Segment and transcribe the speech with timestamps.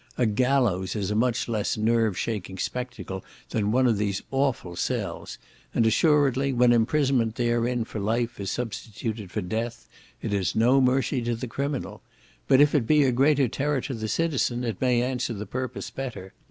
[0.17, 5.37] A gallows is a much less nerve shaking spectacle than one of these awful cells,
[5.75, 9.87] and assuredly, when imprisonment therein for life is substituted for death,
[10.23, 12.01] it is no mercy to the criminal;
[12.47, 15.91] but if it be a greater terror to the citizen, it may answer the purpose
[15.91, 16.33] better.